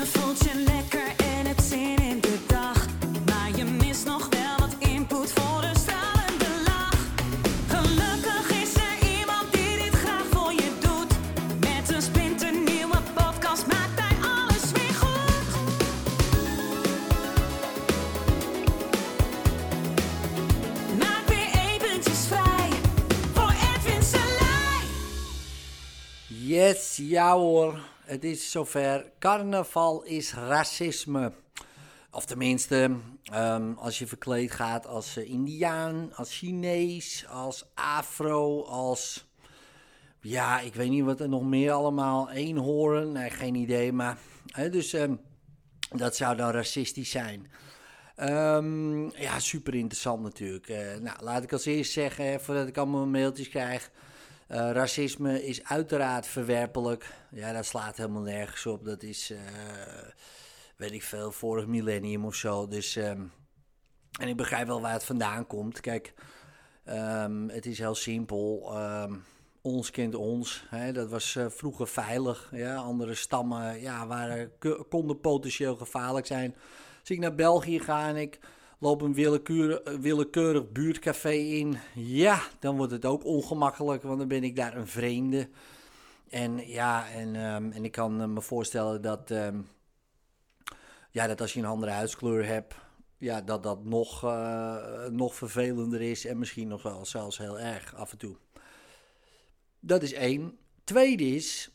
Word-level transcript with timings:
Je 0.00 0.06
voelt 0.06 0.38
je 0.38 0.54
lekker 0.54 1.06
en 1.16 1.46
hebt 1.46 1.62
zin 1.62 1.96
in 1.96 2.20
de 2.20 2.38
dag. 2.46 2.86
Maar 3.26 3.50
je 3.56 3.64
mist 3.64 4.04
nog 4.06 4.28
wel 4.28 4.58
wat 4.58 4.88
input 4.88 5.32
voor 5.32 5.62
een 5.62 5.76
stralende 5.76 6.50
lach. 6.64 6.98
Gelukkig 7.68 8.50
is 8.62 8.74
er 8.74 9.18
iemand 9.18 9.52
die 9.52 9.76
dit 9.76 9.94
graag 9.94 10.24
voor 10.30 10.52
je 10.52 10.70
doet. 10.80 11.12
Met 11.60 11.94
een 11.94 12.02
splinternieuwe 12.02 12.96
podcast 13.14 13.66
maakt 13.66 14.00
hij 14.00 14.16
alles 14.22 14.72
weer 14.72 14.94
goed. 14.94 15.48
Maak 20.98 21.26
weer 21.26 21.50
eventjes 21.72 22.26
vrij 22.26 22.70
voor 23.32 23.52
Edwin 23.74 24.02
Salai. 24.02 24.84
Yes, 26.26 26.96
ja 27.02 27.36
hoor. 27.36 27.78
Het 28.10 28.24
is 28.24 28.50
zover. 28.50 29.12
Carnaval 29.18 30.02
is 30.02 30.34
racisme. 30.34 31.32
Of 32.10 32.24
tenminste, 32.24 32.96
ehm, 33.24 33.72
als 33.72 33.98
je 33.98 34.06
verkleed 34.06 34.50
gaat 34.50 34.86
als 34.86 35.16
eh, 35.16 35.30
Indiaan, 35.30 36.10
als 36.14 36.36
Chinees, 36.36 37.26
als 37.28 37.64
Afro, 37.74 38.62
als. 38.62 39.28
Ja, 40.20 40.60
ik 40.60 40.74
weet 40.74 40.90
niet 40.90 41.04
wat 41.04 41.20
er 41.20 41.28
nog 41.28 41.42
meer 41.42 41.72
allemaal. 41.72 42.30
Eenhoorn, 42.30 43.12
nee, 43.12 43.30
geen 43.30 43.54
idee. 43.54 43.92
Maar. 43.92 44.18
Hè, 44.46 44.70
dus 44.70 44.92
ehm, 44.92 45.14
dat 45.96 46.16
zou 46.16 46.36
dan 46.36 46.50
racistisch 46.50 47.10
zijn. 47.10 47.50
Ehm, 48.16 49.20
ja, 49.20 49.38
super 49.38 49.74
interessant 49.74 50.22
natuurlijk. 50.22 50.68
Eh, 50.68 50.96
nou, 51.00 51.16
laat 51.22 51.42
ik 51.42 51.52
als 51.52 51.64
eerst 51.64 51.92
zeggen, 51.92 52.40
voordat 52.40 52.68
ik 52.68 52.76
allemaal 52.76 53.06
mailtjes 53.06 53.48
krijg. 53.48 53.90
Eh, 54.50 54.70
racisme 54.72 55.46
is 55.46 55.64
uiteraard 55.64 56.26
verwerpelijk. 56.26 57.14
Ja, 57.30 57.52
dat 57.52 57.66
slaat 57.66 57.96
helemaal 57.96 58.22
nergens 58.22 58.66
op. 58.66 58.84
Dat 58.84 59.02
is, 59.02 59.30
eh, 59.30 59.38
weet 60.76 60.92
ik 60.92 61.02
veel, 61.02 61.32
vorig 61.32 61.66
millennium 61.66 62.24
of 62.24 62.34
zo. 62.34 62.68
Dus, 62.68 62.96
ehm, 62.96 63.22
en 64.20 64.28
ik 64.28 64.36
begrijp 64.36 64.66
wel 64.66 64.80
waar 64.80 64.92
het 64.92 65.04
vandaan 65.04 65.46
komt. 65.46 65.80
Kijk, 65.80 66.14
ehm, 66.84 67.48
het 67.48 67.66
is 67.66 67.78
heel 67.78 67.94
simpel. 67.94 68.70
Ehm, 68.74 69.14
ons 69.60 69.90
kent 69.90 70.14
ons. 70.14 70.64
Hè? 70.68 70.92
Dat 70.92 71.08
was 71.10 71.36
eh, 71.36 71.46
vroeger 71.48 71.88
veilig. 71.88 72.48
Ja? 72.52 72.76
Andere 72.76 73.14
stammen 73.14 73.80
ja, 73.80 74.06
waren, 74.06 74.52
konden 74.88 75.20
potentieel 75.20 75.76
gevaarlijk 75.76 76.26
zijn. 76.26 76.54
Als 77.00 77.10
ik 77.10 77.18
naar 77.18 77.34
België 77.34 77.80
ga 77.80 78.08
en 78.08 78.16
ik 78.16 78.38
loop 78.80 79.02
een 79.02 79.14
willekeurig, 79.14 79.96
willekeurig 80.00 80.72
buurtcafé 80.72 81.32
in, 81.32 81.78
ja, 81.94 82.42
dan 82.58 82.76
wordt 82.76 82.92
het 82.92 83.04
ook 83.04 83.24
ongemakkelijk, 83.24 84.02
want 84.02 84.18
dan 84.18 84.28
ben 84.28 84.44
ik 84.44 84.56
daar 84.56 84.76
een 84.76 84.86
vreemde. 84.86 85.48
En 86.28 86.68
ja, 86.68 87.10
en, 87.10 87.36
ehm, 87.36 87.70
en 87.70 87.84
ik 87.84 87.92
kan 87.92 88.20
eh, 88.20 88.26
me 88.26 88.40
voorstellen 88.40 89.02
dat, 89.02 89.30
ehm, 89.30 89.60
ja, 91.10 91.26
dat 91.26 91.40
als 91.40 91.52
je 91.52 91.60
een 91.60 91.66
andere 91.66 91.92
huidskleur 91.92 92.46
hebt, 92.46 92.74
ja, 93.18 93.40
dat 93.40 93.62
dat 93.62 93.84
nog, 93.84 94.24
eh, 94.24 95.06
nog 95.06 95.34
vervelender 95.34 96.02
is 96.02 96.24
en 96.24 96.38
misschien 96.38 96.68
nog 96.68 96.82
wel 96.82 97.06
zelfs 97.06 97.38
heel 97.38 97.58
erg 97.58 97.94
af 97.94 98.12
en 98.12 98.18
toe. 98.18 98.36
Dat 99.80 100.02
is 100.02 100.12
één. 100.12 100.58
Tweede 100.84 101.24
is, 101.24 101.70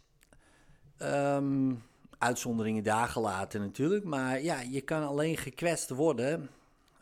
ehm, 0.98 1.74
uitzonderingen 2.18 2.84
daar 2.84 3.08
gelaten 3.08 3.62
natuurlijk, 3.62 4.04
maar 4.04 4.42
ja, 4.42 4.62
je 4.62 4.82
kan 4.82 5.04
alleen 5.04 5.38
gekwetst 5.38 5.90
worden 5.90 6.50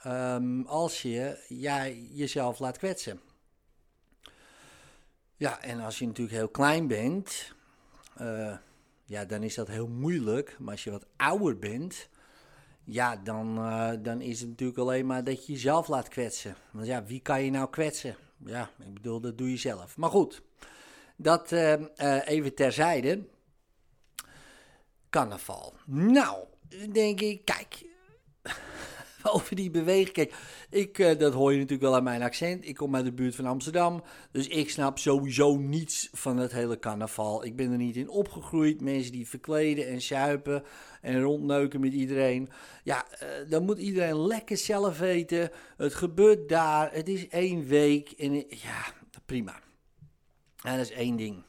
ehm, 0.04 0.62
als 0.62 1.02
je 1.02 1.46
ja, 1.48 1.88
jezelf 1.88 2.60
laat 2.60 2.78
kwetsen. 2.78 3.20
Ja, 5.36 5.62
en 5.62 5.80
als 5.80 6.00
je 6.00 6.06
natuurlijk 6.06 6.38
heel 6.38 6.50
klein 6.50 6.88
bent, 6.88 7.54
eh, 8.16 8.58
ja, 9.04 9.26
dan 9.26 9.44
is 9.44 9.56
dat 9.56 9.68
heel 9.68 9.88
moeilijk. 9.88 10.56
Maar 10.60 10.72
als 10.72 10.84
je 10.84 10.92
wat 10.92 11.06
ouder 11.16 11.60
bent, 11.60 12.10
ja, 12.84 13.16
dan, 13.16 13.58
eh, 13.58 13.92
dan 14.02 14.22
is 14.22 14.40
het 14.40 14.50
natuurlijk 14.50 14.80
alleen 14.80 15.06
maar 15.06 15.24
dat 15.24 15.46
je 15.46 15.54
jezelf 15.54 15.88
laat 15.88 16.08
kwetsen. 16.08 16.56
Want 16.72 16.86
ja, 16.88 17.04
wie 17.04 17.20
kan 17.20 17.44
je 17.44 17.52
nou 17.52 17.70
kwetsen? 17.70 18.16
Ja, 18.46 18.70
ik 18.80 18.94
bedoel, 18.94 19.20
dat 19.20 19.38
doe 19.38 19.50
je 19.50 19.58
zelf. 19.58 19.98
Maar 19.98 20.10
goed, 20.10 20.42
dat 21.16 21.52
eh, 21.52 22.28
even 22.28 22.56
terzijde. 22.56 23.28
Carnaval. 25.10 25.74
Nou, 25.86 26.46
denk 26.92 27.22
ik, 27.22 27.46
kijk, 27.46 27.86
over 29.34 29.56
die 29.56 29.72
beweging. 29.72 30.12
Kijk, 30.12 30.34
ik, 30.70 31.00
eh, 31.00 31.18
dat 31.18 31.34
hoor 31.34 31.52
je 31.52 31.58
natuurlijk 31.58 31.84
wel 31.84 31.96
aan 31.96 32.04
mijn 32.04 32.22
accent. 32.22 32.68
Ik 32.68 32.76
kom 32.76 32.96
uit 32.96 33.06
de 33.06 33.14
buurt 33.14 33.36
van 33.36 33.46
Amsterdam. 33.46 34.04
Dus 34.32 34.48
ik 34.48 34.70
snap 34.70 35.00
sowieso 35.00 35.58
niets 35.58 36.10
van 36.12 36.38
het 36.38 36.52
hele 36.52 36.80
carnaval. 36.80 37.46
Ik 37.46 37.56
ben 37.56 37.72
er 37.72 37.78
niet 37.78 37.96
in 37.96 38.10
opgegroeid. 38.10 38.82
Mensen 38.82 39.12
die 39.12 39.28
verkleden 39.28 39.88
en 39.88 40.02
suipen 40.02 40.64
en 41.02 41.22
rondneuken 41.22 41.80
met 41.80 41.94
iedereen. 41.94 42.50
Ja, 42.84 43.06
eh, 43.20 43.28
dan 43.50 43.64
moet 43.64 43.78
iedereen 43.78 44.28
lekker 44.28 44.58
zelf 44.58 45.00
weten. 45.00 45.50
Het 45.78 45.94
gebeurt 45.94 46.50
daar. 46.50 46.94
Het 46.94 47.10
is 47.10 47.28
één 47.28 47.68
week. 47.68 48.12
En 48.12 48.34
ja, 48.36 48.86
prima. 49.26 49.60
Dat 50.62 50.80
is 50.80 50.92
één 50.92 51.16
ding. 51.16 51.44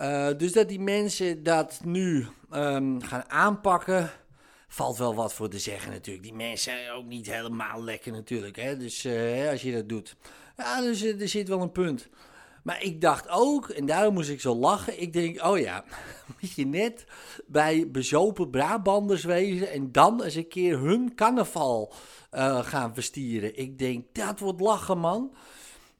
Eh, 0.00 0.28
dus 0.36 0.52
dat 0.52 0.68
die 0.68 0.80
mensen 0.80 1.42
dat 1.42 1.80
nu 1.84 2.26
ehm, 2.50 3.00
gaan 3.00 3.30
aanpakken, 3.30 4.10
valt 4.72 4.98
wel 4.98 5.14
wat 5.14 5.32
voor 5.32 5.48
te 5.48 5.58
zeggen 5.58 5.92
natuurlijk. 5.92 6.24
Die 6.24 6.34
mensen 6.34 6.72
zijn 6.72 6.90
ook 6.90 7.06
niet 7.06 7.30
helemaal 7.30 7.82
lekker 7.82 8.12
natuurlijk. 8.12 8.56
Hè? 8.56 8.76
Dus 8.76 9.04
eh, 9.04 9.48
als 9.50 9.62
je 9.62 9.72
dat 9.72 9.88
doet. 9.88 10.16
Ja, 10.56 10.80
dus 10.80 11.02
eh, 11.02 11.20
er 11.20 11.28
zit 11.28 11.48
wel 11.48 11.60
een 11.60 11.72
punt. 11.72 12.08
Maar 12.62 12.82
ik 12.82 13.00
dacht 13.00 13.28
ook, 13.28 13.68
en 13.68 13.86
daarom 13.86 14.14
moest 14.14 14.28
ik 14.28 14.40
zo 14.40 14.54
lachen. 14.54 15.00
Ik 15.00 15.12
denk, 15.12 15.44
oh 15.44 15.58
ja, 15.58 15.84
moet 16.40 16.52
je 16.52 16.66
net 16.66 17.04
bij 17.46 17.90
bezopen 17.90 18.50
Brabanders 18.50 19.24
wezen 19.24 19.70
en 19.70 19.92
dan 19.92 20.22
eens 20.22 20.34
een 20.34 20.48
keer 20.48 20.78
hun 20.78 21.14
carnaval 21.14 21.92
eh, 22.30 22.64
gaan 22.64 22.94
verstieren. 22.94 23.58
Ik 23.58 23.78
denk, 23.78 24.04
dat 24.12 24.38
wordt 24.38 24.60
lachen 24.60 24.98
man. 24.98 25.34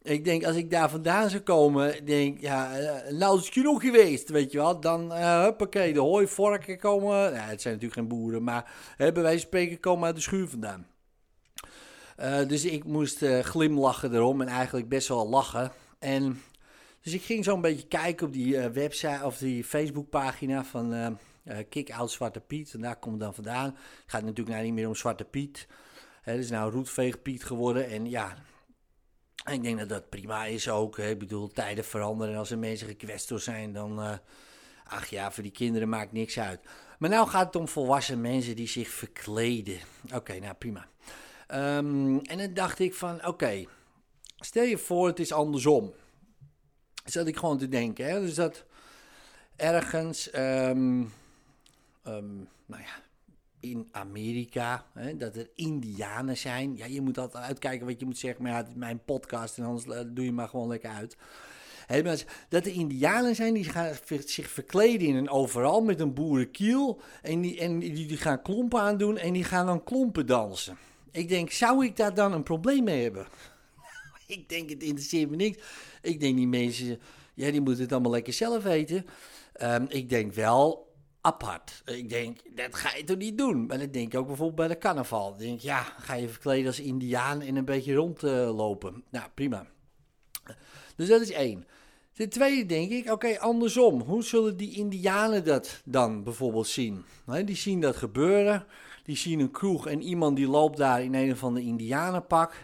Ik 0.03 0.25
denk, 0.25 0.44
als 0.44 0.56
ik 0.56 0.71
daar 0.71 0.91
vandaan 0.91 1.31
zou 1.31 1.43
komen, 1.43 2.05
denk, 2.05 2.41
ja, 2.41 2.78
eh, 2.78 3.12
nou 3.12 3.38
is 3.38 3.44
het 3.44 3.53
genoeg 3.53 3.83
geweest, 3.83 4.28
weet 4.28 4.53
je 4.53 4.59
wel. 4.59 4.81
Dan, 4.81 5.12
eh 5.12 5.43
huppakee, 5.43 5.93
de 5.93 6.00
hooivorken 6.00 6.78
komen, 6.78 7.09
nou, 7.09 7.34
het 7.34 7.61
zijn 7.61 7.75
natuurlijk 7.75 8.00
geen 8.00 8.09
boeren, 8.09 8.43
maar 8.43 8.72
hebben 8.97 9.22
wij 9.22 9.38
spreken 9.38 9.81
komen 9.81 10.06
uit 10.06 10.15
de 10.15 10.21
schuur 10.21 10.49
vandaan. 10.49 10.87
Eh, 12.16 12.49
dus 12.49 12.65
ik 12.65 12.84
moest 12.84 13.25
glimlachen 13.43 14.15
erom 14.15 14.41
en 14.41 14.49
eigenlijk 14.49 14.88
best 14.88 15.09
wel 15.09 15.28
lachen. 15.28 15.72
En, 15.99 16.43
dus 17.03 17.12
ik 17.12 17.22
ging 17.22 17.44
zo'n 17.44 17.61
beetje 17.61 17.87
kijken 17.87 18.27
op 18.27 18.32
die 18.32 18.59
website 18.59 19.25
of 19.25 19.38
die 19.38 19.65
Facebookpagina 19.65 20.65
van 20.65 21.19
Kick 21.69 21.93
Out 21.93 22.11
Zwarte 22.11 22.41
Piet. 22.41 22.75
En 22.75 22.81
daar 22.81 22.99
komt 22.99 23.21
dan 23.21 23.34
vandaan. 23.34 23.65
Het 23.65 24.05
gaat 24.06 24.22
natuurlijk 24.22 24.49
nou 24.49 24.62
niet 24.62 24.75
meer 24.75 24.88
om 24.88 24.94
Zwarte 24.94 25.25
Piet. 25.25 25.67
Het 26.22 26.38
is 26.38 26.50
nou 26.50 26.72
Roetveeg 26.72 27.22
Piet 27.22 27.44
geworden. 27.44 27.88
En 27.88 28.11
ja, 28.11 28.34
ik 29.53 29.62
denk 29.62 29.78
dat 29.78 29.88
dat 29.88 30.09
prima 30.09 30.44
is 30.44 30.69
ook. 30.69 30.97
Hè. 30.97 31.09
Ik 31.09 31.19
bedoel, 31.19 31.49
tijden 31.49 31.84
veranderen. 31.84 32.33
En 32.33 32.38
als 32.38 32.50
er 32.50 32.59
mensen 32.59 32.87
gekwetst 32.87 33.28
door 33.28 33.41
zijn, 33.41 33.72
dan... 33.72 34.03
eh, 34.03 34.16
ach 34.84 35.06
ja, 35.06 35.31
voor 35.33 35.43
die 35.43 35.53
kinderen 35.53 35.88
maakt 35.88 36.12
niks 36.12 36.38
uit. 36.38 36.61
Maar 36.99 37.11
nou 37.11 37.28
gaat 37.28 37.47
het 37.47 37.56
om 37.56 37.69
volwassen 37.69 38.21
mensen 38.21 38.56
die 38.56 38.69
zich 38.69 38.88
verkleden. 38.88 39.78
Oké, 40.15 40.38
nou 40.38 40.55
prima. 40.55 40.88
Ehm, 41.47 42.19
en 42.19 42.38
dan 42.38 42.55
dacht 42.55 42.78
ik 42.78 42.94
van, 42.94 43.27
oké, 43.27 43.65
stel 44.37 44.65
je 44.65 44.78
voor 44.78 45.06
het 45.06 45.19
is 45.19 45.33
andersom. 45.33 45.93
Zat 47.05 47.27
ik 47.27 47.37
gewoon 47.37 47.59
te 47.59 47.69
denken, 47.69 48.05
hè. 48.06 48.21
Dus 48.21 48.34
dat 48.34 48.65
ergens, 49.56 50.31
ehm, 50.31 51.05
ehm, 52.03 52.37
nou 52.67 52.82
ja, 52.82 53.03
in 53.60 53.88
Amerika, 53.91 54.84
hè, 54.93 55.16
dat 55.16 55.37
er 55.37 55.50
Indianen 55.54 56.37
zijn. 56.37 56.76
Ja, 56.76 56.87
je 56.87 57.00
moet 57.00 57.19
altijd 57.19 57.44
uitkijken 57.44 57.87
wat 57.87 58.00
je 58.00 58.06
moet 58.06 58.19
zeggen, 58.19 58.44
ja, 58.44 58.56
het 58.56 58.69
is 58.69 58.75
mijn 58.75 59.04
podcast 59.04 59.59
en 59.59 59.65
anders 59.65 59.84
eh, 59.84 60.04
doe 60.06 60.25
je 60.25 60.32
maar 60.32 60.48
gewoon 60.48 60.69
lekker 60.69 60.91
uit. 60.91 61.16
Dat 62.49 62.66
er 62.66 62.72
Indianen 62.72 63.34
zijn 63.34 63.54
die 63.54 63.65
gaan 63.65 63.94
zich 64.26 64.49
verkleden 64.49 65.09
in 65.09 65.15
een 65.15 65.31
overal 65.31 65.81
met 65.81 66.00
een 66.00 66.15
boerenkiel. 66.15 67.00
En 67.23 67.40
die, 67.40 67.58
en 67.61 67.79
die, 67.79 68.06
die 68.06 68.17
gaan 68.17 68.43
klompen 68.43 68.81
aandoen 68.81 69.19
en 69.19 69.32
die 69.32 69.44
gaan 69.44 69.67
dan 69.67 69.85
klompen 69.85 70.26
dansen. 70.26 70.76
Ik 71.11 71.29
denk, 71.29 71.50
zou 71.50 71.85
ik 71.85 71.96
daar 71.96 72.14
dan 72.14 72.32
een 72.32 72.43
probleem 72.43 72.85
mee 72.85 73.02
hebben? 73.02 73.26
ik 74.26 74.49
denk, 74.49 74.70
het 74.70 74.82
interesseert 74.82 75.31
me 75.31 75.37
niks. 75.37 75.58
Ik 76.02 76.20
denk, 76.20 76.37
die 76.37 76.49
mensen, 76.49 77.00
ja, 77.35 77.50
die 77.50 77.61
moeten 77.61 77.82
het 77.82 77.93
allemaal 77.93 78.11
lekker 78.11 78.32
zelf 78.32 78.62
weten. 78.62 79.06
Ehm, 79.52 79.85
ik 79.88 80.08
denk 80.08 80.32
wel 80.32 80.89
apart. 81.20 81.82
Ik 81.84 82.08
denk, 82.08 82.38
dat 82.56 82.75
ga 82.75 82.96
je 82.96 83.05
toch 83.05 83.17
niet 83.17 83.38
doen? 83.38 83.67
Maar 83.67 83.78
dat 83.78 83.93
denk 83.93 84.12
ik 84.12 84.19
ook 84.19 84.26
bijvoorbeeld 84.26 84.56
bij 84.56 84.69
de 84.69 84.78
carnaval. 84.78 85.37
Denk, 85.37 85.61
ja, 85.61 85.82
ga 85.82 86.14
je 86.14 86.28
verkleden 86.28 86.67
als 86.67 86.81
indiaan 86.81 87.40
en 87.40 87.56
een 87.56 87.64
beetje 87.64 87.94
rondlopen. 87.94 89.05
nou, 89.11 89.28
prima. 89.34 89.67
Dus 90.96 91.08
dat 91.08 91.20
is 91.20 91.31
één. 91.31 91.67
Ten 92.12 92.28
tweede 92.28 92.67
denk 92.67 92.90
ik, 92.90 93.12
oké, 93.12 93.38
andersom. 93.38 94.00
Hoe 94.00 94.25
zullen 94.25 94.56
die 94.56 94.76
indianen 94.76 95.44
dat 95.44 95.82
dan 95.84 96.22
bijvoorbeeld 96.22 96.67
zien? 96.67 97.05
Hè, 97.26 97.44
die 97.44 97.56
zien 97.56 97.81
dat 97.81 97.96
gebeuren. 97.96 98.66
Die 99.02 99.16
zien 99.16 99.40
een 99.40 99.50
kroeg 99.50 99.87
en 99.87 100.02
iemand 100.02 100.37
die 100.37 100.49
loopt 100.49 100.76
daar 100.76 101.02
in 101.02 101.14
een 101.14 101.32
of 101.32 101.44
ander 101.44 101.62
indianenpak. 101.62 102.55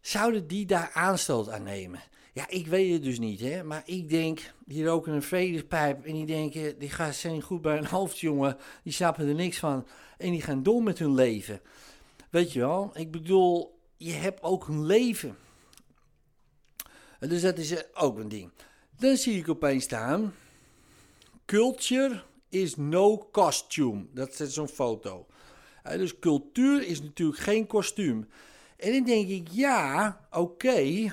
Zouden 0.00 0.46
die 0.46 0.66
daar 0.66 0.90
aanstoot 0.94 1.50
aan 1.50 1.62
nemen? 1.62 2.00
Ja, 2.36 2.48
ik 2.48 2.66
weet 2.66 2.92
het 2.92 3.02
dus 3.02 3.18
niet, 3.18 3.40
hè. 3.40 3.64
Maar 3.64 3.82
ik 3.84 4.08
denk, 4.08 4.52
die 4.64 4.84
roken 4.84 5.12
een 5.12 5.22
vredespijp 5.22 6.04
en 6.04 6.12
die 6.12 6.26
denken, 6.26 6.78
die 6.78 6.88
gaan 6.88 7.12
zijn 7.12 7.42
goed 7.42 7.62
bij 7.62 7.78
een 7.78 7.86
hoofd, 7.96 8.18
jongen. 8.18 8.56
Die 8.82 8.92
snappen 8.92 9.28
er 9.28 9.34
niks 9.34 9.58
van. 9.58 9.86
En 10.18 10.30
die 10.30 10.42
gaan 10.42 10.62
door 10.62 10.82
met 10.82 10.98
hun 10.98 11.14
leven. 11.14 11.60
Weet 12.30 12.52
je 12.52 12.58
wel? 12.58 12.90
Ik 12.94 13.10
bedoel, 13.10 13.78
je 13.96 14.12
hebt 14.12 14.42
ook 14.42 14.68
een 14.68 14.86
leven. 14.86 15.36
Dus 17.18 17.42
dat 17.42 17.58
is 17.58 17.70
eh, 17.70 17.82
ook 17.94 18.18
een 18.18 18.28
ding. 18.28 18.50
Dan 18.98 19.16
zie 19.16 19.38
ik 19.38 19.48
opeens 19.48 19.84
staan, 19.84 20.34
culture 21.46 22.22
is 22.48 22.76
no 22.76 23.28
costume. 23.32 24.06
Dat 24.12 24.40
is 24.40 24.52
zo'n 24.52 24.68
foto. 24.68 25.26
Uh, 25.86 25.92
dus 25.92 26.18
cultuur 26.18 26.86
is 26.86 27.02
natuurlijk 27.02 27.38
geen 27.38 27.66
kostuum. 27.66 28.28
En 28.76 28.92
dan 28.92 29.04
denk 29.04 29.28
ik, 29.28 29.48
ja, 29.50 30.20
oké, 30.30 31.12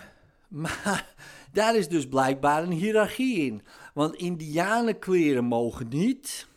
maar 0.53 1.15
daar 1.51 1.75
is 1.75 1.87
dus 1.87 2.07
blijkbaar 2.07 2.63
een 2.63 2.71
hiërarchie 2.71 3.37
in. 3.37 3.61
Want 3.93 4.15
indianenkleren 4.15 5.43
mogen 5.43 5.87
niet, 5.87 6.47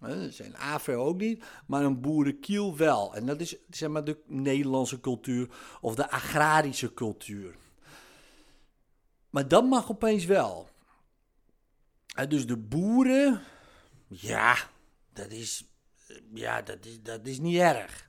dat 0.00 0.32
zijn 0.32 0.56
afro 0.56 1.04
ook 1.04 1.20
niet, 1.20 1.44
maar 1.66 1.84
een 1.84 2.00
boerenkiel 2.00 2.76
wel. 2.76 3.14
En 3.14 3.26
dat 3.26 3.40
is 3.40 3.56
zeg 3.70 3.88
maar 3.88 4.04
de 4.04 4.18
Nederlandse 4.26 5.00
cultuur 5.00 5.48
of 5.80 5.94
de 5.94 6.10
agrarische 6.10 6.94
cultuur. 6.94 7.56
Maar 9.30 9.48
dat 9.48 9.64
mag 9.64 9.90
opeens 9.90 10.24
wel. 10.24 10.68
Dus 12.28 12.46
de 12.46 12.56
boeren, 12.56 13.42
ja, 14.06 14.56
dat 15.12 15.30
is, 15.30 15.68
ja, 16.34 16.62
dat 16.62 16.84
is, 16.84 17.02
dat 17.02 17.26
is 17.26 17.38
niet 17.38 17.58
erg. 17.58 18.08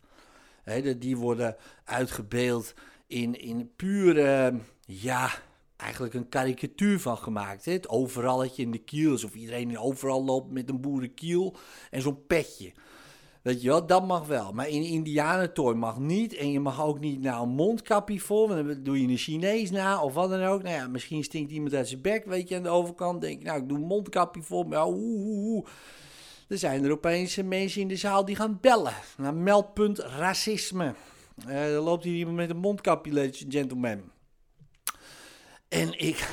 Die 0.97 1.17
worden 1.17 1.55
uitgebeeld 1.83 2.73
in, 3.09 3.39
in 3.39 3.71
pure, 3.75 4.59
ja, 4.85 5.29
eigenlijk 5.77 6.13
een 6.13 6.29
karikatuur 6.29 6.99
van 6.99 7.17
gemaakt. 7.17 7.65
Hè? 7.65 7.71
Het 7.71 7.89
overalletje 7.89 8.61
in 8.61 8.71
de 8.71 8.77
kiel, 8.77 9.11
alsof 9.11 9.33
iedereen 9.33 9.79
overal 9.79 10.25
loopt 10.25 10.51
met 10.51 10.69
een 10.69 10.81
boerenkiel 10.81 11.55
en 11.89 12.01
zo'n 12.01 12.25
petje. 12.27 12.71
Weet 13.41 13.61
je 13.61 13.67
wel, 13.67 13.85
dat 13.85 14.07
mag 14.07 14.27
wel. 14.27 14.51
Maar 14.53 14.67
in 14.67 14.83
indianentooi 14.83 15.75
mag 15.75 15.99
niet. 15.99 16.35
En 16.35 16.51
je 16.51 16.59
mag 16.59 16.83
ook 16.83 16.99
niet 16.99 17.21
nou 17.21 17.43
een 17.43 17.53
mondkapje. 17.55 18.21
Want 18.27 18.49
dan 18.49 18.83
doe 18.83 19.01
je 19.01 19.07
een 19.07 19.17
Chinees 19.17 19.71
na 19.71 20.01
of 20.01 20.13
wat 20.13 20.29
dan 20.29 20.43
ook. 20.43 20.63
Nou 20.63 20.75
ja, 20.75 20.87
misschien 20.87 21.23
stinkt 21.23 21.51
iemand 21.51 21.73
uit 21.73 21.87
zijn 21.87 22.01
bek, 22.01 22.25
weet 22.25 22.49
je, 22.49 22.55
aan 22.55 22.63
de 22.63 22.69
overkant. 22.69 23.21
Denk 23.21 23.39
ik, 23.39 23.45
nou, 23.45 23.61
ik 23.61 23.69
doe 23.69 23.77
een 23.77 23.83
mondkapje 23.83 24.41
voor. 24.41 24.67
Maar 24.67 24.87
oeh, 24.87 24.97
oeh, 24.97 25.53
oeh. 25.53 25.67
Er 26.47 26.57
zijn 26.57 26.83
er 26.83 26.91
opeens 26.91 27.35
mensen 27.35 27.81
in 27.81 27.87
de 27.87 27.95
zaal 27.95 28.25
die 28.25 28.35
gaan 28.35 28.57
bellen. 28.61 28.95
Naar 29.17 29.33
meldpunt 29.33 29.99
racisme. 29.99 30.95
Uh, 31.47 31.73
dan 31.73 31.83
loopt 31.83 32.03
hier 32.03 32.27
met 32.27 32.49
een 32.49 32.57
mondkapje, 32.57 33.13
ladies 33.13 33.43
and 33.43 33.53
gentlemen. 33.53 34.11
En 35.67 35.99
ik, 35.99 36.29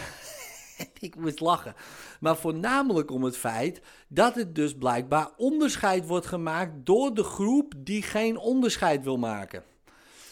ik 1.01 1.17
moest 1.17 1.41
lachen. 1.41 1.75
Maar 2.21 2.37
voornamelijk 2.37 3.11
om 3.11 3.23
het 3.23 3.37
feit 3.37 3.81
dat 4.09 4.35
het 4.35 4.55
dus 4.55 4.75
blijkbaar 4.75 5.31
onderscheid 5.37 6.07
wordt 6.07 6.27
gemaakt 6.27 6.73
door 6.87 7.15
de 7.15 7.25
groep 7.25 7.73
die 7.77 8.03
geen 8.03 8.39
onderscheid 8.39 9.05
wil 9.05 9.17
maken. 9.17 9.63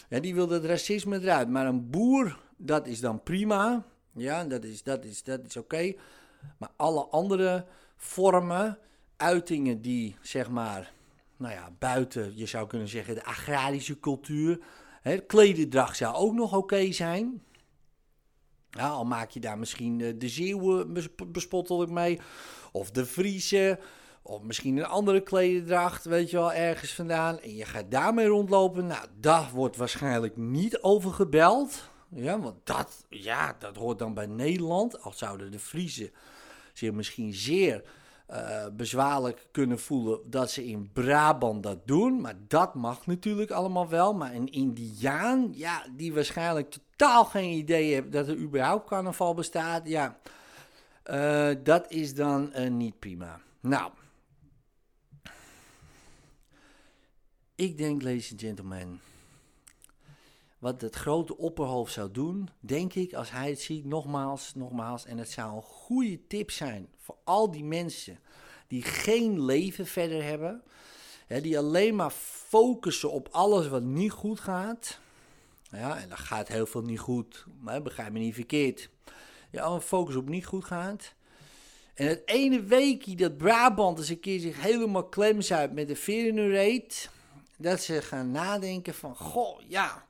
Ja, 0.09 0.19
die 0.19 0.35
wil 0.35 0.49
het 0.49 0.65
racisme 0.65 1.21
eruit. 1.21 1.49
Maar 1.49 1.65
een 1.65 1.89
boer, 1.89 2.39
dat 2.57 2.87
is 2.87 2.99
dan 2.99 3.23
prima. 3.23 3.85
Ja, 4.11 4.43
dat 4.43 4.63
is, 4.63 4.83
dat 4.83 5.05
is, 5.05 5.23
dat 5.23 5.45
is 5.45 5.57
oké. 5.57 5.93
Maar 6.57 6.69
alle 6.75 7.05
andere 7.05 7.65
vormen, 7.95 8.77
uitingen 9.17 9.81
die 9.81 10.15
zeg 10.21 10.49
maar, 10.49 10.93
nou 11.37 11.53
ja, 11.53 11.71
buiten, 11.79 12.37
je 12.37 12.45
zou 12.45 12.67
kunnen 12.67 12.87
zeggen, 12.87 13.15
de 13.15 13.23
agrarische 13.23 13.99
cultuur. 13.99 14.59
Hè, 15.01 15.17
klededracht 15.17 15.97
zou 15.97 16.15
ook 16.15 16.33
nog 16.33 16.53
oké 16.53 16.91
zijn. 16.91 17.43
Al 18.79 19.05
maak 19.05 19.29
je 19.29 19.39
daar 19.39 19.57
misschien 19.57 20.01
eh, 20.01 20.13
de 20.17 20.29
Zeeuwen 20.29 20.93
bespottelijk 21.27 21.91
mee. 21.91 22.19
Of 22.71 22.91
de 22.91 23.05
Friese. 23.05 23.79
Of 24.21 24.41
misschien 24.41 24.77
een 24.77 24.85
andere 24.85 25.21
klededracht, 25.21 26.05
weet 26.05 26.29
je 26.29 26.37
wel, 26.37 26.53
ergens 26.53 26.93
vandaan. 26.93 27.39
En 27.39 27.55
je 27.55 27.65
gaat 27.65 27.91
daarmee 27.91 28.27
rondlopen. 28.27 28.87
Nou, 28.87 29.07
daar 29.19 29.49
wordt 29.53 29.75
waarschijnlijk 29.75 30.37
niet 30.37 30.81
over 30.81 31.11
gebeld. 31.11 31.89
Ja, 32.09 32.39
want 32.39 32.55
dat, 32.63 33.05
ja, 33.09 33.55
dat 33.59 33.75
hoort 33.75 33.99
dan 33.99 34.13
bij 34.13 34.25
Nederland. 34.25 35.01
Al 35.01 35.13
zouden 35.13 35.51
de 35.51 35.59
Friese 35.59 36.11
zich 36.73 36.91
misschien 36.91 37.33
zeer 37.33 37.83
uh, 38.31 38.65
bezwaarlijk 38.73 39.47
kunnen 39.51 39.79
voelen 39.79 40.19
dat 40.29 40.51
ze 40.51 40.65
in 40.65 40.89
Brabant 40.93 41.63
dat 41.63 41.87
doen. 41.87 42.21
Maar 42.21 42.35
dat 42.47 42.75
mag 42.75 43.05
natuurlijk 43.05 43.51
allemaal 43.51 43.89
wel. 43.89 44.13
Maar 44.13 44.33
een 44.33 44.51
Indiaan, 44.51 45.49
ja, 45.53 45.85
die 45.95 46.13
waarschijnlijk 46.13 46.69
totaal 46.69 47.25
geen 47.25 47.51
idee 47.57 47.93
heeft 47.93 48.11
dat 48.11 48.27
er 48.27 48.37
überhaupt 48.37 48.87
carnaval 48.87 49.33
bestaat. 49.33 49.87
Ja, 49.87 50.17
uh, 51.11 51.49
dat 51.63 51.91
is 51.91 52.13
dan 52.13 52.51
uh, 52.55 52.69
niet 52.69 52.99
prima. 52.99 53.39
Nou, 53.59 53.91
ik 57.55 57.77
denk, 57.77 58.01
ladies 58.01 58.31
and 58.31 58.41
gentlemen, 58.41 59.01
wat 60.59 60.81
het 60.81 60.95
grote 60.95 61.37
opperhoofd 61.37 61.93
zou 61.93 62.11
doen, 62.11 62.49
denk 62.59 62.93
ik, 62.93 63.13
als 63.13 63.31
hij 63.31 63.49
het 63.49 63.61
ziet, 63.61 63.85
nogmaals, 63.85 64.53
nogmaals, 64.55 65.05
en 65.05 65.17
het 65.17 65.31
zou 65.31 65.55
een 65.55 65.61
goede 65.61 66.27
tip 66.27 66.51
zijn 66.51 66.87
voor 66.97 67.17
al 67.23 67.51
die 67.51 67.63
mensen 67.63 68.19
die 68.67 68.81
geen 68.81 69.45
leven 69.45 69.85
verder 69.85 70.23
hebben, 70.23 70.63
hè, 71.27 71.41
die 71.41 71.57
alleen 71.57 71.95
maar 71.95 72.11
focussen 72.47 73.11
op 73.11 73.27
alles 73.31 73.67
wat 73.67 73.83
niet 73.83 74.11
goed 74.11 74.39
gaat. 74.39 74.99
Ja, 75.71 75.97
en 75.97 76.09
dan 76.09 76.17
gaat 76.17 76.47
heel 76.47 76.65
veel 76.65 76.81
niet 76.81 76.99
goed, 76.99 77.45
maar 77.59 77.81
begrijp 77.81 78.11
me 78.11 78.19
niet 78.19 78.33
verkeerd. 78.33 78.89
Ja, 79.51 79.63
al 79.63 79.81
focus 79.81 80.15
op 80.15 80.29
niet 80.29 80.45
goed 80.45 80.65
gaat. 80.65 81.13
En 81.93 82.07
het 82.07 82.21
ene 82.25 82.63
weekje 82.63 83.15
dat 83.15 83.37
Brabant 83.37 83.97
eens 83.99 84.09
een 84.09 84.19
keer 84.19 84.39
zich 84.39 84.61
helemaal 84.61 85.05
klem 85.05 85.41
zuipt 85.41 85.73
met 85.73 85.87
de 85.87 85.95
verenurate, 85.95 87.07
dat 87.57 87.81
ze 87.81 88.01
gaan 88.01 88.31
nadenken 88.31 88.93
van, 88.93 89.15
goh, 89.15 89.61
ja, 89.67 90.05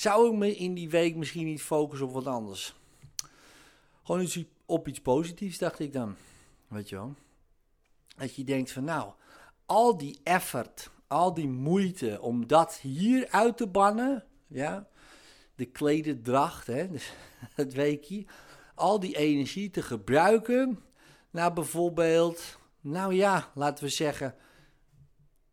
zou 0.00 0.30
ik 0.32 0.38
me 0.38 0.56
in 0.56 0.74
die 0.74 0.90
week 0.90 1.16
misschien 1.16 1.46
niet 1.46 1.62
focussen 1.62 2.06
op 2.06 2.12
wat 2.12 2.26
anders? 2.26 2.74
Gewoon 4.02 4.20
iets, 4.20 4.44
op 4.66 4.88
iets 4.88 5.00
positiefs, 5.00 5.58
dacht 5.58 5.78
ik 5.78 5.92
dan. 5.92 6.16
Weet 6.68 6.88
je 6.88 6.96
wel? 6.96 7.14
Dat 8.16 8.34
je 8.34 8.44
denkt 8.44 8.72
van, 8.72 8.84
nou, 8.84 9.12
al 9.66 9.96
die 9.96 10.20
effort, 10.22 10.90
al 11.06 11.34
die 11.34 11.48
moeite 11.48 12.18
om 12.20 12.46
dat 12.46 12.78
hier 12.78 13.28
uit 13.30 13.56
te 13.56 13.66
bannen, 13.66 14.24
ja, 14.46 14.88
de 15.54 15.64
klededracht, 15.64 16.66
hè, 16.66 16.88
dus 16.88 17.12
het 17.54 17.72
weekje, 17.72 18.24
al 18.74 19.00
die 19.00 19.16
energie 19.16 19.70
te 19.70 19.82
gebruiken 19.82 20.80
naar 21.30 21.52
bijvoorbeeld, 21.52 22.58
nou 22.80 23.14
ja, 23.14 23.50
laten 23.54 23.84
we 23.84 23.90
zeggen, 23.90 24.34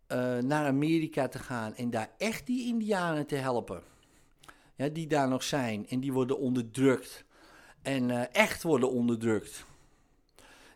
uh, 0.08 0.38
naar 0.38 0.66
Amerika 0.66 1.27
te 1.27 1.39
gaan 1.39 1.75
en 1.75 1.89
daar 1.89 2.12
echt 2.18 2.46
die 2.46 2.68
Indianen 2.68 3.25
te 3.25 3.36
helpen. 3.36 3.96
Ja, 4.77 4.88
die 4.88 5.07
daar 5.07 5.27
nog 5.27 5.43
zijn 5.43 5.88
en 5.88 6.00
die 6.00 6.13
worden 6.13 6.39
onderdrukt. 6.39 7.25
En 7.81 8.10
uh, 8.10 8.36
echt 8.36 8.63
worden 8.63 8.91
onderdrukt. 8.91 9.65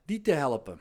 Die 0.05 0.21
te 0.21 0.31
helpen. 0.31 0.79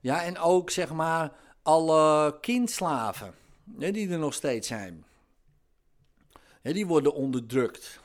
Ja, 0.00 0.22
en 0.22 0.38
ook 0.38 0.70
zeg 0.70 0.92
maar 0.92 1.32
alle 1.62 2.38
kindslaven 2.40 3.34
die 3.64 4.08
er 4.08 4.18
nog 4.18 4.34
steeds 4.34 4.68
zijn. 4.68 5.04
die 6.62 6.86
worden 6.86 7.14
onderdrukt. 7.14 8.00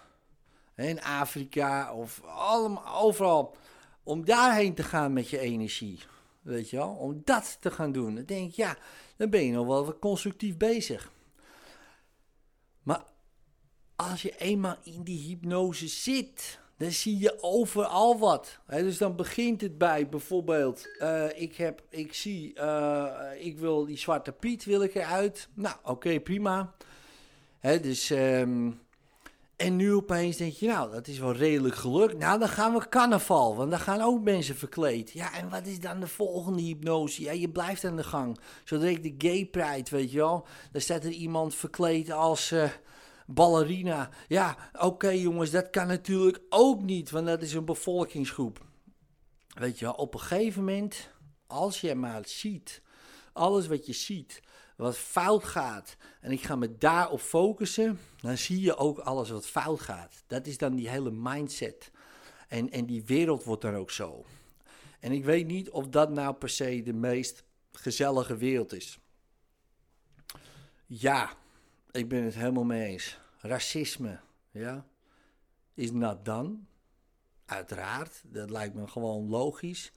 In 0.75 1.01
Afrika 1.01 1.93
of 1.93 2.21
allemaal, 2.23 2.95
overal. 2.95 3.55
Om 4.03 4.25
daarheen 4.25 4.73
te 4.73 4.83
gaan 4.83 5.13
met 5.13 5.29
je 5.29 5.39
energie. 5.39 5.99
Weet 6.41 6.69
je 6.69 6.77
wel? 6.77 6.89
Om 6.89 7.21
dat 7.23 7.57
te 7.59 7.71
gaan 7.71 7.91
doen. 7.91 8.15
Dan 8.15 8.25
denk 8.25 8.49
ik, 8.49 8.55
ja, 8.55 8.77
dan 9.15 9.29
ben 9.29 9.45
je 9.45 9.51
nog 9.51 9.67
wel 9.67 9.85
wat 9.85 9.99
constructief 9.99 10.57
bezig. 10.57 11.11
Als 13.97 14.21
je 14.21 14.33
eenmaal 14.37 14.75
in 14.83 15.03
die 15.03 15.27
hypnose 15.27 15.87
zit, 15.87 16.59
dan 16.77 16.91
zie 16.91 17.19
je 17.19 17.37
overal 17.41 18.19
wat. 18.19 18.59
dus 18.67 18.97
dan 18.97 19.15
begint 19.15 19.61
het 19.61 19.77
bij 19.77 20.09
bijvoorbeeld, 20.09 20.87
uh, 20.99 21.41
ik, 21.41 21.55
heb, 21.55 21.81
ik 21.89 22.13
zie, 22.13 22.53
uh, 22.59 23.11
ik 23.39 23.57
wil 23.57 23.85
die 23.85 23.97
zwarte 23.97 24.31
Piet 24.31 24.65
wil 24.65 24.81
ik 24.81 24.95
eruit. 24.95 25.47
Nou, 25.53 25.75
oké, 25.83 26.19
prima. 26.19 26.73
Dus, 27.61 28.09
um, 28.09 28.81
en 29.55 29.75
nu 29.75 29.93
opeens 29.93 30.37
denk 30.37 30.53
je, 30.53 30.67
nou, 30.67 30.91
dat 30.91 31.07
is 31.07 31.19
wel 31.19 31.33
redelijk 31.33 31.75
gelukt. 31.75 32.17
Nou, 32.17 32.39
dan 32.39 32.49
gaan 32.49 32.73
we 32.73 32.89
carnaval, 32.89 33.55
want 33.55 33.69
dan 33.69 33.79
gaan 33.79 34.01
ook 34.01 34.23
mensen 34.23 34.55
verkleed. 34.55 35.11
Ja, 35.11 35.33
en 35.33 35.49
wat 35.49 35.65
is 35.65 35.79
dan 35.79 35.99
de 35.99 36.07
volgende 36.07 36.61
hypnose? 36.61 37.21
Ja, 37.21 37.31
je 37.31 37.49
blijft 37.49 37.85
aan 37.85 37.95
de 37.95 38.03
gang. 38.03 38.39
Zodra 38.63 38.87
ik 38.87 39.03
de 39.03 39.27
gay 39.27 39.45
pride, 39.45 39.89
weet 39.89 40.11
je 40.11 40.17
wel, 40.17 40.45
dan 40.71 40.81
staat 40.81 41.03
er 41.03 41.11
iemand 41.11 41.55
verkleed 41.55 42.11
als... 42.11 42.51
Uh, 42.51 42.69
ballerina. 43.27 44.09
Ja, 44.27 44.57
oké 44.79 45.09
jongens, 45.09 45.51
dat 45.51 45.69
kan 45.69 45.87
natuurlijk 45.87 46.39
ook 46.49 46.81
niet, 46.81 47.09
want 47.09 47.25
dat 47.25 47.41
is 47.41 47.53
een 47.53 47.65
bevolkingsgroep. 47.65 48.65
Weet 49.47 49.79
je, 49.79 49.95
op 49.95 50.13
een 50.13 50.19
gegeven 50.19 50.63
moment, 50.63 51.09
als 51.47 51.81
je 51.81 51.95
maar 51.95 52.21
ziet, 52.25 52.81
alles 53.33 53.67
wat 53.67 53.85
je 53.85 53.93
ziet, 53.93 54.41
wat 54.75 54.97
fout 54.97 55.43
gaat, 55.43 55.97
en 56.21 56.31
ik 56.31 56.43
ga 56.43 56.55
me 56.55 56.77
daarop 56.77 57.19
focussen, 57.19 57.99
dan 58.19 58.37
zie 58.37 58.61
je 58.61 58.75
ook 58.75 58.99
alles 58.99 59.29
wat 59.29 59.47
fout 59.47 59.79
gaat. 59.79 60.23
Dat 60.27 60.47
is 60.47 60.57
dan 60.57 60.75
die 60.75 60.89
hele 60.89 61.11
mindset. 61.11 61.91
En, 62.47 62.71
en 62.71 62.85
die 62.85 63.03
wereld 63.05 63.43
wordt 63.43 63.61
dan 63.61 63.75
ook 63.75 63.91
zo. 63.91 64.25
En 64.99 65.11
ik 65.11 65.25
weet 65.25 65.47
niet 65.47 65.69
of 65.69 65.87
dat 65.87 66.09
nou 66.09 66.33
per 66.35 66.49
se 66.49 66.81
de 66.83 66.93
meest 66.93 67.43
gezellige 67.71 68.37
wereld 68.37 68.73
is. 68.73 68.99
Ja, 70.85 71.37
ik 71.97 72.07
ben 72.07 72.23
het 72.23 72.35
helemaal 72.35 72.63
mee 72.63 72.87
eens. 72.87 73.19
Racisme, 73.37 74.19
ja, 74.51 74.85
is 75.73 75.91
not 75.91 76.25
done. 76.25 76.57
Uiteraard, 77.45 78.21
dat 78.25 78.49
lijkt 78.49 78.75
me 78.75 78.87
gewoon 78.87 79.29
logisch. 79.29 79.91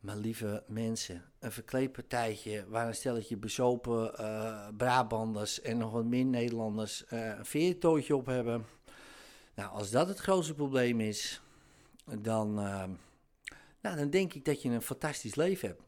Maar 0.00 0.16
lieve 0.16 0.64
mensen, 0.66 1.24
een 1.38 1.52
verkleedpartijtje 1.52 2.68
waar 2.68 2.86
een 2.86 2.94
stelletje 2.94 3.36
bezopen 3.36 4.20
uh, 4.20 4.68
Brabanders 4.76 5.60
en 5.60 5.78
nog 5.78 5.92
wat 5.92 6.04
meer 6.04 6.24
Nederlanders 6.24 7.04
uh, 7.12 7.26
een 7.28 7.46
veertootje 7.46 8.16
op 8.16 8.26
hebben. 8.26 8.66
Nou, 9.54 9.70
als 9.70 9.90
dat 9.90 10.08
het 10.08 10.18
grootste 10.18 10.54
probleem 10.54 11.00
is, 11.00 11.40
dan, 12.18 12.58
uh, 12.58 12.84
nou, 13.80 13.96
dan 13.96 14.10
denk 14.10 14.34
ik 14.34 14.44
dat 14.44 14.62
je 14.62 14.68
een 14.68 14.82
fantastisch 14.82 15.34
leven 15.34 15.68
hebt. 15.68 15.82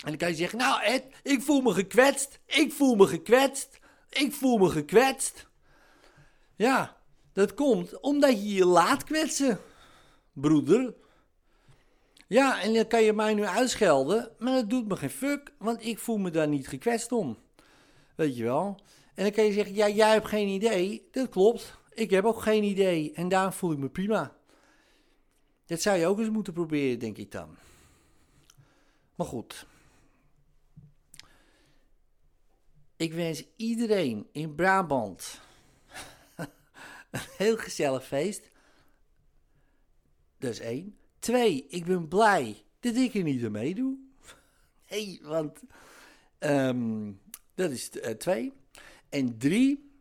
En 0.00 0.08
dan 0.08 0.16
kan 0.16 0.28
je 0.28 0.34
zeggen, 0.34 0.58
nou 0.58 0.82
Ed, 0.82 1.04
ik 1.22 1.42
voel 1.42 1.60
me 1.60 1.72
gekwetst, 1.72 2.40
ik 2.46 2.72
voel 2.72 2.94
me 2.94 3.06
gekwetst, 3.06 3.78
ik 4.08 4.32
voel 4.32 4.58
me 4.58 4.68
gekwetst. 4.68 5.48
Ja, 6.56 6.96
dat 7.32 7.54
komt 7.54 8.00
omdat 8.00 8.32
je 8.32 8.54
je 8.54 8.66
laat 8.66 9.04
kwetsen, 9.04 9.60
broeder. 10.32 10.94
Ja, 12.26 12.62
en 12.62 12.74
dan 12.74 12.86
kan 12.86 13.02
je 13.02 13.12
mij 13.12 13.34
nu 13.34 13.44
uitschelden, 13.44 14.30
maar 14.38 14.54
dat 14.54 14.70
doet 14.70 14.88
me 14.88 14.96
geen 14.96 15.10
fuck, 15.10 15.52
want 15.58 15.84
ik 15.84 15.98
voel 15.98 16.18
me 16.18 16.30
daar 16.30 16.48
niet 16.48 16.68
gekwetst 16.68 17.12
om. 17.12 17.38
Weet 18.16 18.36
je 18.36 18.42
wel? 18.42 18.80
En 19.14 19.22
dan 19.22 19.32
kan 19.32 19.44
je 19.44 19.52
zeggen, 19.52 19.74
ja, 19.74 19.88
jij 19.88 20.12
hebt 20.12 20.28
geen 20.28 20.48
idee. 20.48 21.08
Dat 21.10 21.28
klopt, 21.28 21.78
ik 21.94 22.10
heb 22.10 22.24
ook 22.24 22.40
geen 22.40 22.62
idee 22.62 23.12
en 23.12 23.28
daarom 23.28 23.52
voel 23.52 23.72
ik 23.72 23.78
me 23.78 23.88
prima. 23.88 24.36
Dat 25.66 25.80
zou 25.80 25.98
je 25.98 26.06
ook 26.06 26.18
eens 26.18 26.30
moeten 26.30 26.52
proberen, 26.52 26.98
denk 26.98 27.18
ik 27.18 27.32
dan. 27.32 27.56
Maar 29.14 29.26
goed. 29.26 29.66
Ik 33.00 33.12
wens 33.12 33.44
iedereen 33.56 34.28
in 34.32 34.54
Brabant 34.54 35.40
een 37.10 37.20
heel 37.36 37.56
gezellig 37.56 38.06
feest. 38.06 38.50
Dat 40.38 40.50
is 40.50 40.60
één. 40.60 40.96
Twee, 41.18 41.66
ik 41.68 41.84
ben 41.84 42.08
blij 42.08 42.62
dat 42.80 42.94
ik 42.94 43.14
er 43.14 43.22
niet 43.22 43.44
aan 43.44 43.50
meedoe. 43.50 43.96
Nee, 44.90 45.20
want 45.22 45.62
um, 46.38 47.20
dat 47.54 47.70
is 47.70 47.90
uh, 47.94 48.10
twee. 48.10 48.52
En 49.08 49.38
drie, 49.38 49.92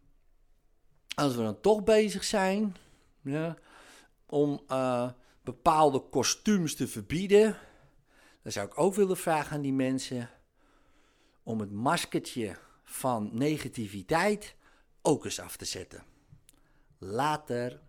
als 1.16 1.36
we 1.36 1.42
dan 1.42 1.62
toch 1.62 1.84
bezig 1.84 2.24
zijn 2.24 2.76
ja, 3.22 3.58
om 4.26 4.62
uh, 4.68 5.12
bepaalde 5.44 6.00
kostuums 6.00 6.76
te 6.76 6.88
verbieden, 6.88 7.58
dan 8.42 8.52
zou 8.52 8.68
ik 8.68 8.80
ook 8.80 8.96
willen 8.96 9.18
vragen 9.18 9.56
aan 9.56 9.62
die 9.62 9.74
mensen 9.74 10.30
om 11.44 11.60
het 11.60 11.72
maskertje 11.72 12.58
van 12.90 13.30
negativiteit 13.34 14.56
ook 15.02 15.26
eens 15.26 15.40
af 15.40 15.58
te 15.58 15.66
zetten. 15.66 16.04
Later. 16.98 17.82